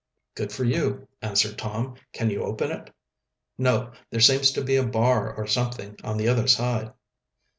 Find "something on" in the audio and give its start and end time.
5.45-6.17